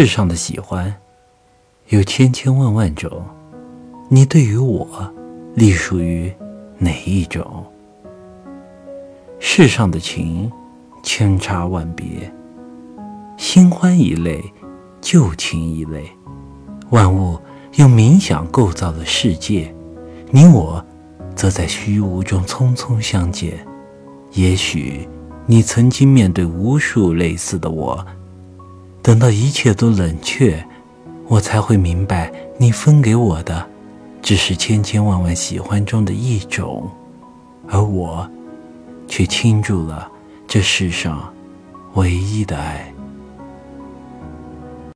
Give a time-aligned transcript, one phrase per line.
[0.00, 0.94] 世上的喜欢
[1.88, 3.20] 有千千万万种，
[4.08, 5.12] 你对于我
[5.56, 6.32] 隶属于
[6.78, 7.66] 哪一种？
[9.40, 10.48] 世上的情
[11.02, 12.32] 千差万别，
[13.36, 14.40] 新欢一类，
[15.00, 16.08] 旧情一类，
[16.90, 17.36] 万物
[17.74, 19.74] 用冥想构造的世界，
[20.30, 20.80] 你我
[21.34, 23.66] 则在虚无中匆匆相见。
[24.34, 25.08] 也许
[25.44, 28.06] 你曾经面对无数类似的我。
[29.08, 30.62] 等到一切都冷却，
[31.28, 33.66] 我才会明白，你分给我的，
[34.20, 36.86] 只是千千万万喜欢中的一种，
[37.66, 38.28] 而我，
[39.06, 40.06] 却倾注了
[40.46, 41.32] 这世上
[41.94, 42.92] 唯一的爱。